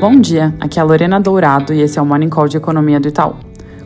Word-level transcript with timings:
Bom 0.00 0.20
dia, 0.20 0.54
aqui 0.60 0.78
é 0.78 0.82
a 0.82 0.84
Lorena 0.84 1.18
Dourado 1.18 1.74
e 1.74 1.80
esse 1.80 1.98
é 1.98 2.02
o 2.02 2.06
Morning 2.06 2.28
Call 2.28 2.46
de 2.46 2.56
Economia 2.56 3.00
do 3.00 3.08
Itaú. 3.08 3.34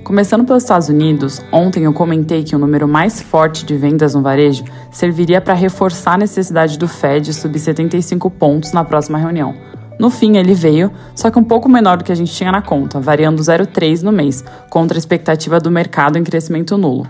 Começando 0.04 0.44
pelos 0.44 0.62
Estados 0.62 0.90
Unidos, 0.90 1.40
ontem 1.50 1.84
eu 1.84 1.92
comentei 1.94 2.44
que 2.44 2.54
o 2.54 2.58
número 2.58 2.86
mais 2.86 3.22
forte 3.22 3.64
de 3.64 3.74
vendas 3.78 4.14
no 4.14 4.20
varejo 4.20 4.62
serviria 4.90 5.40
para 5.40 5.54
reforçar 5.54 6.12
a 6.12 6.18
necessidade 6.18 6.78
do 6.78 6.86
Fed 6.86 7.32
subir 7.32 7.60
75 7.60 8.28
pontos 8.28 8.72
na 8.72 8.84
próxima 8.84 9.16
reunião. 9.16 9.54
No 9.98 10.10
fim, 10.10 10.36
ele 10.36 10.52
veio, 10.52 10.92
só 11.14 11.30
que 11.30 11.38
um 11.38 11.44
pouco 11.44 11.66
menor 11.66 11.96
do 11.96 12.04
que 12.04 12.12
a 12.12 12.14
gente 12.14 12.30
tinha 12.30 12.52
na 12.52 12.60
conta, 12.60 13.00
variando 13.00 13.42
0,3 13.42 14.02
no 14.02 14.12
mês, 14.12 14.44
contra 14.68 14.98
a 14.98 15.00
expectativa 15.00 15.58
do 15.58 15.70
mercado 15.70 16.18
em 16.18 16.24
crescimento 16.24 16.76
nulo. 16.76 17.06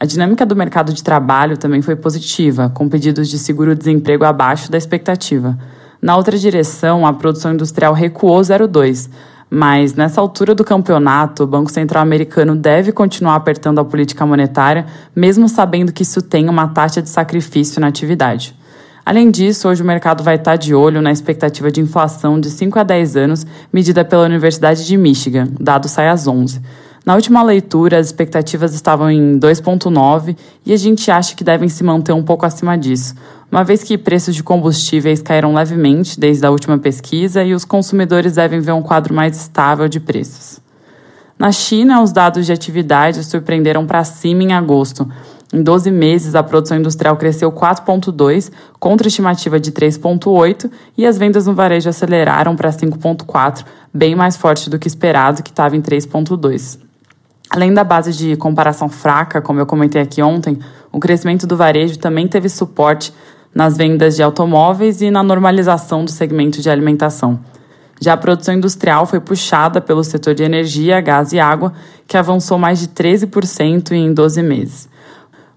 A 0.00 0.04
dinâmica 0.04 0.44
do 0.44 0.56
mercado 0.56 0.92
de 0.92 1.00
trabalho 1.00 1.56
também 1.56 1.80
foi 1.80 1.94
positiva, 1.94 2.72
com 2.74 2.88
pedidos 2.88 3.28
de 3.28 3.38
seguro-desemprego 3.38 4.24
abaixo 4.24 4.68
da 4.68 4.76
expectativa. 4.76 5.56
Na 6.00 6.16
outra 6.16 6.38
direção, 6.38 7.06
a 7.06 7.12
produção 7.12 7.52
industrial 7.52 7.94
recuou 7.94 8.40
0,2, 8.40 9.08
mas 9.48 9.94
nessa 9.94 10.20
altura 10.20 10.54
do 10.54 10.64
campeonato, 10.64 11.44
o 11.44 11.46
Banco 11.46 11.70
Central 11.70 12.02
americano 12.02 12.54
deve 12.54 12.92
continuar 12.92 13.36
apertando 13.36 13.78
a 13.78 13.84
política 13.84 14.26
monetária, 14.26 14.86
mesmo 15.14 15.48
sabendo 15.48 15.92
que 15.92 16.02
isso 16.02 16.20
tem 16.20 16.48
uma 16.48 16.68
taxa 16.68 17.00
de 17.00 17.08
sacrifício 17.08 17.80
na 17.80 17.86
atividade. 17.86 18.54
Além 19.04 19.30
disso, 19.30 19.68
hoje 19.68 19.82
o 19.82 19.86
mercado 19.86 20.24
vai 20.24 20.34
estar 20.34 20.56
de 20.56 20.74
olho 20.74 21.00
na 21.00 21.12
expectativa 21.12 21.70
de 21.70 21.80
inflação 21.80 22.40
de 22.40 22.50
5 22.50 22.76
a 22.76 22.82
10 22.82 23.16
anos, 23.16 23.46
medida 23.72 24.04
pela 24.04 24.24
Universidade 24.24 24.84
de 24.84 24.96
Michigan, 24.96 25.46
dado 25.60 25.86
sai 25.88 26.08
às 26.08 26.26
11. 26.26 26.60
Na 27.06 27.14
última 27.14 27.40
leitura, 27.40 28.00
as 28.00 28.06
expectativas 28.06 28.74
estavam 28.74 29.08
em 29.08 29.38
2,9 29.38 30.36
e 30.66 30.72
a 30.72 30.76
gente 30.76 31.08
acha 31.08 31.36
que 31.36 31.44
devem 31.44 31.68
se 31.68 31.84
manter 31.84 32.12
um 32.12 32.24
pouco 32.24 32.44
acima 32.44 32.76
disso, 32.76 33.14
uma 33.50 33.62
vez 33.62 33.82
que 33.82 33.96
preços 33.96 34.34
de 34.34 34.42
combustíveis 34.42 35.22
caíram 35.22 35.54
levemente 35.54 36.18
desde 36.18 36.44
a 36.44 36.50
última 36.50 36.78
pesquisa 36.78 37.44
e 37.44 37.54
os 37.54 37.64
consumidores 37.64 38.34
devem 38.34 38.60
ver 38.60 38.72
um 38.72 38.82
quadro 38.82 39.14
mais 39.14 39.36
estável 39.36 39.88
de 39.88 40.00
preços. 40.00 40.60
Na 41.38 41.52
China, 41.52 42.02
os 42.02 42.12
dados 42.12 42.46
de 42.46 42.52
atividade 42.52 43.22
surpreenderam 43.22 43.86
para 43.86 44.02
cima 44.04 44.42
em 44.42 44.52
agosto. 44.52 45.06
Em 45.52 45.62
12 45.62 45.90
meses, 45.90 46.34
a 46.34 46.42
produção 46.42 46.76
industrial 46.76 47.16
cresceu 47.16 47.52
4,2, 47.52 48.50
contra 48.80 49.06
estimativa 49.06 49.60
de 49.60 49.70
3,8, 49.70 50.70
e 50.98 51.06
as 51.06 51.16
vendas 51.16 51.46
no 51.46 51.54
varejo 51.54 51.88
aceleraram 51.88 52.56
para 52.56 52.70
5,4, 52.70 53.64
bem 53.94 54.16
mais 54.16 54.36
forte 54.36 54.68
do 54.68 54.78
que 54.78 54.88
esperado, 54.88 55.42
que 55.42 55.50
estava 55.50 55.76
em 55.76 55.82
3,2. 55.82 56.78
Além 57.48 57.72
da 57.72 57.84
base 57.84 58.12
de 58.12 58.34
comparação 58.36 58.88
fraca, 58.88 59.40
como 59.40 59.60
eu 59.60 59.66
comentei 59.66 60.02
aqui 60.02 60.20
ontem, 60.20 60.58
o 60.90 60.98
crescimento 60.98 61.46
do 61.46 61.56
varejo 61.56 61.98
também 61.98 62.26
teve 62.26 62.48
suporte 62.48 63.12
nas 63.56 63.74
vendas 63.74 64.14
de 64.14 64.22
automóveis 64.22 65.00
e 65.00 65.10
na 65.10 65.22
normalização 65.22 66.04
do 66.04 66.10
segmento 66.10 66.60
de 66.60 66.68
alimentação. 66.68 67.40
Já 67.98 68.12
a 68.12 68.16
produção 68.18 68.54
industrial 68.54 69.06
foi 69.06 69.18
puxada 69.18 69.80
pelo 69.80 70.04
setor 70.04 70.34
de 70.34 70.42
energia, 70.42 71.00
gás 71.00 71.32
e 71.32 71.40
água, 71.40 71.72
que 72.06 72.18
avançou 72.18 72.58
mais 72.58 72.78
de 72.78 72.88
13% 72.88 73.92
em 73.92 74.12
12 74.12 74.42
meses. 74.42 74.90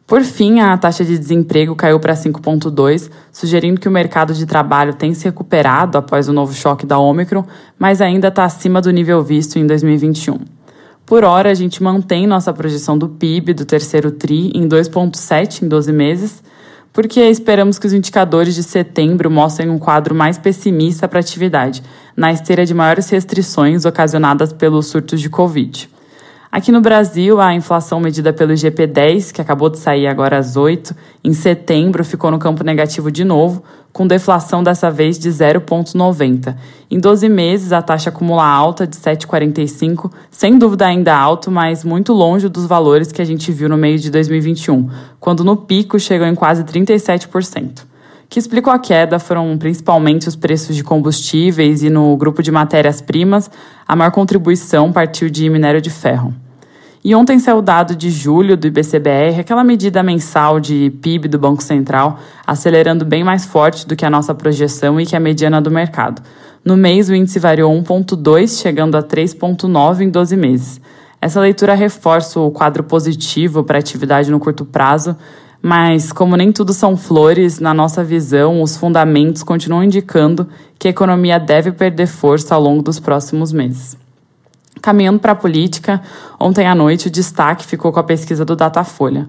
Por 0.08 0.22
fim, 0.22 0.61
a 0.61 0.78
taxa 0.78 1.03
de 1.03 1.19
desemprego 1.19 1.75
caiu 1.75 2.00
para 2.00 2.14
5,2, 2.14 3.11
sugerindo 3.33 3.81
que 3.81 3.89
o 3.89 3.91
mercado 3.91 4.34
de 4.34 4.45
trabalho 4.45 4.94
tem 4.94 5.13
se 5.13 5.25
recuperado 5.25 5.97
após 5.97 6.30
o 6.30 6.34
novo 6.34 6.53
choque 6.53 6.86
da 6.86 6.97
Omicron, 6.97 7.44
mas 7.78 8.00
ainda 8.00 8.30
está 8.30 8.45
acima 8.45 8.80
do 8.80 8.91
nível 8.91 9.22
visto 9.22 9.59
em 9.59 9.67
2021. 9.67 10.39
Por 11.06 11.25
hora, 11.25 11.52
a 11.52 11.53
gente 11.53 11.84
mantém 11.84 12.25
nossa 12.25 12.53
projeção 12.53 12.97
do 12.97 13.09
PIB 13.09 13.53
do 13.53 13.66
terceiro 13.66 14.09
TRI 14.09 14.53
em 14.56 14.69
2,7 14.69 15.63
em 15.63 15.67
12 15.67 15.91
meses, 15.91 16.41
porque 16.92 17.22
esperamos 17.22 17.78
que 17.78 17.88
os 17.88 17.94
indicadores 17.94 18.56
de 18.56 18.64
setembro 18.64 19.30
mostrem 19.30 19.70
um 19.70 19.80
quadro 19.80 20.16
mais 20.16 20.38
pessimista 20.38 21.08
para 21.08 21.20
a 21.20 21.22
atividade, 21.22 21.84
na 22.16 22.31
esteira 22.31 22.66
de 22.66 22.73
maiores 22.73 23.09
restrições 23.09 23.86
ocasionadas 23.86 24.52
pelos 24.52 24.88
surtos 24.88 25.22
de 25.22 25.30
Covid. 25.30 25.90
Aqui 26.52 26.72
no 26.72 26.81
Brasil, 26.81 27.40
a 27.40 27.53
inflação 27.53 28.00
medida 28.00 28.34
pelo 28.34 28.51
IGP-10, 28.51 29.31
que 29.31 29.40
acabou 29.40 29.69
de 29.69 29.78
sair 29.78 30.07
agora 30.07 30.35
às 30.35 30.57
8, 30.57 30.96
em 31.24 31.31
setembro 31.31 32.03
ficou 32.03 32.31
no 32.31 32.40
campo 32.40 32.63
negativo 32.63 33.12
de 33.12 33.24
novo, 33.24 33.63
com 33.94 34.07
deflação 34.07 34.63
dessa 34.63 34.90
vez 34.90 35.19
de 35.19 35.29
0,90. 35.29 36.56
Em 36.90 37.00
12 37.00 37.29
meses, 37.29 37.72
a 37.72 37.84
taxa 37.84 38.09
acumula 38.09 38.44
alta 38.44 38.88
de 38.88 38.97
7,45, 38.97 40.12
sem 40.31 40.57
dúvida 40.57 40.88
ainda 40.88 41.16
alto, 41.16 41.51
mas 41.51 41.84
muito 41.84 42.13
longe 42.13 42.50
dos 42.50 42.66
valores 42.66 43.12
que 43.12 43.22
a 43.22 43.25
gente 43.25 43.51
viu 43.51 43.69
no 43.69 43.78
meio 43.78 44.00
de 44.00 44.09
2021, 44.09 44.90
quando 45.19 45.44
no 45.44 45.56
pico 45.56 46.00
chegou 46.00 46.25
em 46.25 46.34
quase 46.34 46.63
37% 46.63 47.88
que 48.29 48.38
explicou 48.38 48.72
a 48.72 48.78
queda 48.78 49.17
foram 49.17 49.57
principalmente 49.57 50.28
os 50.28 50.35
preços 50.35 50.75
de 50.75 50.84
combustíveis 50.84 51.81
e 51.81 51.90
no 51.90 52.16
grupo 52.16 52.44
de 52.44 52.51
matérias-primas, 52.51 53.50
a 53.88 53.95
maior 53.95 54.12
contribuição 54.12 54.91
partiu 54.91 55.29
de 55.29 55.50
minério 55.50 55.81
de 55.81 55.90
ferro. 55.90 56.34
E 57.03 57.16
ontem 57.16 57.39
saiu 57.39 57.57
o 57.57 57.62
dado 57.62 57.95
de 57.95 58.12
julho 58.12 58.56
do 58.56 58.68
IBCBR, 58.68 59.39
aquela 59.39 59.63
medida 59.63 60.03
mensal 60.03 60.59
de 60.59 60.91
PIB 61.01 61.28
do 61.28 61.39
Banco 61.39 61.63
Central, 61.63 62.19
acelerando 62.45 63.03
bem 63.03 63.23
mais 63.23 63.45
forte 63.45 63.88
do 63.88 63.95
que 63.95 64.06
a 64.06 64.09
nossa 64.09 64.35
projeção 64.35 65.00
e 65.01 65.06
que 65.06 65.16
a 65.16 65.19
mediana 65.19 65.59
do 65.59 65.72
mercado. 65.72 66.22
No 66.63 66.78
mês, 66.78 67.09
o 67.09 67.16
índice 67.16 67.39
variou 67.39 67.73
1,2, 67.73 68.62
chegando 68.62 68.95
a 68.95 69.01
3,9 69.01 70.01
em 70.01 70.09
12 70.09 70.35
meses. 70.35 70.81
Essa 71.22 71.39
leitura 71.39 71.73
reforça 71.73 72.39
o 72.39 72.51
quadro 72.51 72.84
positivo 72.84 73.63
para 73.63 73.78
a 73.78 73.79
atividade 73.79 74.29
no 74.29 74.39
curto 74.39 74.66
prazo, 74.66 75.16
mas, 75.62 76.12
como 76.12 76.38
nem 76.38 76.52
tudo 76.52 76.74
são 76.74 76.96
flores, 76.96 77.59
na 77.59 77.74
nossa 77.74 78.03
visão, 78.03 78.62
os 78.62 78.78
fundamentos 78.78 79.44
continuam 79.44 79.84
indicando 79.84 80.47
que 80.78 80.88
a 80.88 80.92
economia 80.92 81.38
deve 81.38 81.72
perder 81.72 82.08
força 82.08 82.56
ao 82.56 82.62
longo 82.62 82.81
dos 82.81 83.00
próximos 83.00 83.52
meses. 83.52 83.98
Caminhando 84.81 85.19
para 85.19 85.34
a 85.34 85.36
política, 85.36 86.02
ontem 86.40 86.66
à 86.66 86.74
noite 86.74 87.08
o 87.08 87.12
destaque 87.12 87.66
ficou 87.66 87.92
com 87.92 88.00
a 88.00 88.03
pesquisa 88.03 88.46
do 88.46 88.56
Datafolha. 88.56 89.28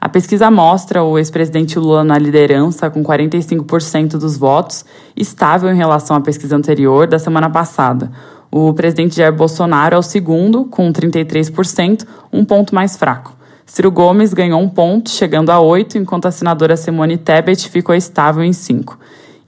A 0.00 0.08
pesquisa 0.08 0.50
mostra 0.50 1.02
o 1.02 1.18
ex-presidente 1.18 1.78
Lula 1.78 2.02
na 2.02 2.16
liderança, 2.16 2.88
com 2.88 3.02
45% 3.02 4.12
dos 4.12 4.38
votos, 4.38 4.84
estável 5.14 5.70
em 5.70 5.76
relação 5.76 6.16
à 6.16 6.20
pesquisa 6.20 6.56
anterior 6.56 7.06
da 7.06 7.18
semana 7.18 7.50
passada. 7.50 8.10
O 8.50 8.72
presidente 8.72 9.16
Jair 9.16 9.34
Bolsonaro 9.34 9.96
é 9.96 9.98
o 9.98 10.02
segundo, 10.02 10.64
com 10.64 10.90
33%, 10.90 12.06
um 12.32 12.44
ponto 12.44 12.74
mais 12.74 12.96
fraco. 12.96 13.35
Ciro 13.66 13.90
Gomes 13.90 14.32
ganhou 14.32 14.60
um 14.60 14.68
ponto, 14.68 15.10
chegando 15.10 15.50
a 15.50 15.58
oito, 15.58 15.98
enquanto 15.98 16.26
a 16.26 16.30
senadora 16.30 16.76
Simone 16.76 17.18
Tebet 17.18 17.68
ficou 17.68 17.96
estável 17.96 18.44
em 18.44 18.52
cinco. 18.52 18.96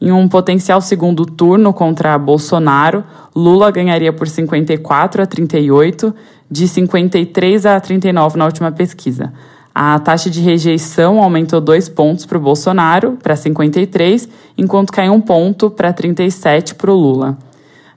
Em 0.01 0.11
um 0.11 0.29
potencial 0.29 0.81
segundo 0.81 1.25
turno 1.25 1.73
contra 1.73 2.19
Bolsonaro, 2.19 3.05
Lula 3.35 3.71
ganharia 3.71 4.13
por 4.13 4.27
54 4.27 5.23
a 5.23 5.27
38, 5.27 6.13
de 6.51 6.67
53 6.67 7.65
a 7.65 7.79
39 7.79 8.37
na 8.37 8.45
última 8.45 8.73
pesquisa. 8.73 9.33
A 9.73 9.97
taxa 10.01 10.29
de 10.29 10.41
rejeição 10.41 11.23
aumentou 11.23 11.61
dois 11.61 11.89
pontos 11.89 12.27
para 12.27 12.39
o 12.39 12.41
Bolsonaro, 12.41 13.17
para 13.23 13.37
53, 13.37 14.29
enquanto 14.59 14.93
caiu 14.93 15.13
um 15.13 15.21
ponto 15.21 15.71
para 15.71 15.93
37 15.93 16.75
para 16.75 16.91
o 16.91 16.95
Lula. 16.95 17.39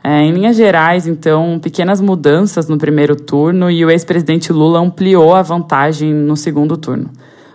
É, 0.03 0.23
em 0.23 0.31
linhas 0.31 0.56
gerais, 0.56 1.06
então, 1.06 1.59
pequenas 1.59 2.01
mudanças 2.01 2.67
no 2.67 2.78
primeiro 2.78 3.16
turno 3.16 3.69
e 3.69 3.85
o 3.85 3.91
ex-presidente 3.91 4.51
Lula 4.51 4.79
ampliou 4.79 5.35
a 5.35 5.44
vantagem 5.44 6.12
no 6.12 6.35
segundo 6.35 6.75
turno. 6.75 7.12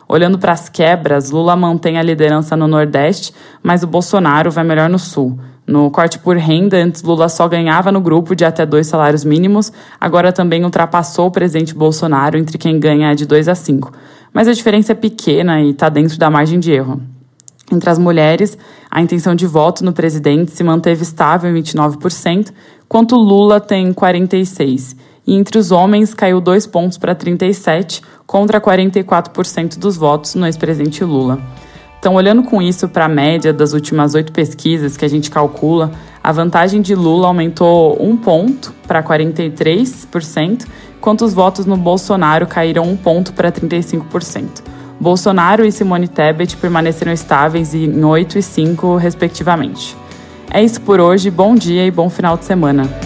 Olhando 0.09 0.39
para 0.39 0.53
as 0.53 0.69
quebras, 0.69 1.33
Lula 1.33 1.57
mantém 1.57 1.99
a 1.99 2.03
liderança 2.03 2.57
no 2.57 2.69
Nordeste, 2.69 3.35
mas 3.61 3.83
o 3.83 3.89
Bolsonaro 3.89 4.53
vai 4.53 4.63
melhor 4.63 4.89
no 4.89 4.99
Sul. 4.99 5.37
No 5.67 5.91
corte 5.91 6.21
por 6.21 6.37
renda, 6.37 6.77
antes 6.77 7.03
Lula 7.03 7.29
só 7.29 7.49
ganhava 7.49 7.91
no 7.91 8.01
grupo 8.01 8.37
de 8.37 8.45
até 8.45 8.65
dois 8.65 8.87
salários 8.87 9.25
mínimos, 9.25 9.73
agora 10.01 10.33
também 10.33 10.65
ultrapassou 10.65 11.27
o 11.27 11.31
presidente 11.33 11.75
Bolsonaro 11.75 12.39
entre 12.39 12.57
quem 12.57 12.79
ganha 12.79 13.13
de 13.15 13.27
2 13.27 13.49
a 13.49 13.57
5. 13.57 13.93
Mas 14.33 14.47
a 14.47 14.53
diferença 14.53 14.93
é 14.93 14.95
pequena 14.95 15.61
e 15.61 15.71
está 15.71 15.89
dentro 15.89 16.17
da 16.17 16.31
margem 16.31 16.61
de 16.61 16.71
erro. 16.71 17.16
Entre 17.71 17.91
as 17.91 17.99
mulheres, 17.99 18.57
a 18.91 19.03
intenção 19.03 19.35
de 19.35 19.47
voto 19.47 19.85
no 19.85 19.93
presidente 19.93 20.53
se 20.53 20.63
manteve 20.63 21.03
estável 21.03 21.51
em 21.51 21.61
29%, 21.61 22.53
enquanto 22.85 23.17
Lula 23.17 23.61
tem 23.61 23.93
46%. 23.93 24.97
E 25.27 25.35
entre 25.35 25.59
os 25.59 25.73
homens 25.73 26.15
caiu 26.15 26.41
dois 26.41 26.67
pontos 26.67 26.97
para 26.97 27.15
37%, 27.15 28.01
contra 28.25 28.61
44% 28.61 29.79
dos 29.79 29.97
votos 29.97 30.37
no 30.37 30.47
ex-presidente 30.47 31.03
Lula. 31.03 31.41
Então, 31.99 32.15
olhando 32.15 32.45
com 32.45 32.63
isso 32.63 32.89
para 32.89 33.07
a 33.07 33.09
média 33.09 33.53
das 33.53 33.73
últimas 33.73 34.15
oito 34.15 34.31
pesquisas 34.31 34.97
que 34.97 35.05
a 35.05 35.09
gente 35.09 35.29
calcula, 35.29 35.91
a 36.23 36.31
vantagem 36.31 36.81
de 36.81 36.95
Lula 36.95 37.27
aumentou 37.27 38.01
um 38.01 38.17
ponto 38.17 38.73
para 38.87 39.03
43%, 39.03 40.67
enquanto 40.97 41.25
os 41.25 41.35
votos 41.35 41.67
no 41.67 41.77
Bolsonaro 41.77 42.47
caíram 42.47 42.85
um 42.85 42.97
ponto 42.97 43.33
para 43.33 43.51
35%. 43.51 44.76
Bolsonaro 45.01 45.65
e 45.65 45.71
Simone 45.71 46.09
Tebet 46.09 46.57
permaneceram 46.57 47.13
estáveis 47.13 47.75
em 47.75 48.03
8 48.03 48.39
e 48.39 48.43
5, 48.43 48.97
respectivamente. 48.97 49.97
É 50.51 50.63
isso 50.63 50.81
por 50.81 51.01
hoje, 51.01 51.31
bom 51.31 51.55
dia 51.55 51.87
e 51.87 51.91
bom 51.91 52.09
final 52.09 52.37
de 52.37 52.45
semana. 52.45 53.06